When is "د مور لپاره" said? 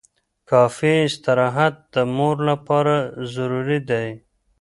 1.93-2.95